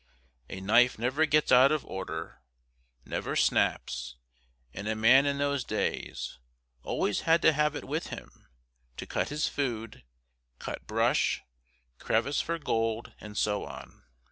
A 0.49 0.59
knife 0.61 0.97
never 0.97 1.27
gets 1.27 1.51
out 1.51 1.71
of 1.71 1.85
order, 1.85 2.41
never 3.05 3.35
"snaps," 3.35 4.15
and 4.73 4.87
a 4.87 4.95
man 4.95 5.27
in 5.27 5.37
those 5.37 5.63
days 5.63 6.39
always 6.81 7.19
had 7.19 7.39
to 7.43 7.53
have 7.53 7.75
it 7.75 7.85
with 7.85 8.07
him 8.07 8.47
to 8.97 9.05
cut 9.05 9.29
his 9.29 9.47
food, 9.47 10.03
cut 10.57 10.87
brush, 10.87 11.41
"crevice" 11.99 12.41
for 12.41 12.57
gold, 12.57 13.13
and 13.19 13.37
so 13.37 13.63
on. 13.63 14.01